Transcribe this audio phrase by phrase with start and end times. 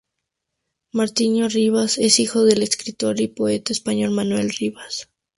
[0.93, 5.09] Martiño Rivas es hijo del escritor y poeta español Manuel Rivas.